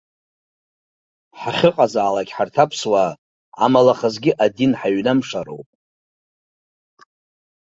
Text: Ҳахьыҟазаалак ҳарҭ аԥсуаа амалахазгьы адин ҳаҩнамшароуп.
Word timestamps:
Ҳахьыҟазаалак 1.39 2.29
ҳарҭ 2.35 2.55
аԥсуаа 2.63 3.09
амалахазгьы 3.65 4.31
адин 4.45 4.71
ҳаҩнамшароуп. 4.79 5.69